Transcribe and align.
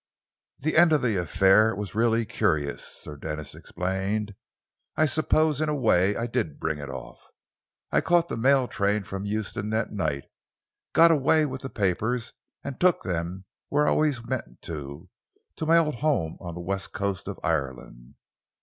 "The 0.57 0.77
end 0.77 0.93
of 0.93 1.03
the 1.03 1.15
affair 1.17 1.75
was 1.75 1.93
really 1.93 2.25
curious," 2.25 2.83
Sir 2.83 3.17
Denis 3.17 3.53
explained. 3.53 4.33
"I 4.97 5.05
suppose, 5.05 5.61
in 5.61 5.69
a 5.69 5.75
way, 5.75 6.15
I 6.15 6.25
did 6.25 6.59
bring 6.59 6.79
it 6.79 6.89
off. 6.89 7.29
I 7.91 8.01
caught 8.01 8.27
the 8.27 8.35
mail 8.35 8.67
train 8.67 9.03
from 9.03 9.25
Euston 9.25 9.69
that 9.69 9.91
night, 9.91 10.23
got 10.93 11.11
away 11.11 11.45
with 11.45 11.61
the 11.61 11.69
papers 11.69 12.33
and 12.63 12.79
took 12.79 13.03
them 13.03 13.45
where 13.69 13.85
I 13.85 13.91
always 13.91 14.23
meant 14.25 14.63
to 14.63 15.07
to 15.57 15.67
my 15.67 15.77
old 15.77 15.93
home 15.97 16.35
on 16.41 16.55
the 16.55 16.61
west 16.61 16.93
coast 16.93 17.27
of 17.27 17.39
Ireland. 17.43 18.15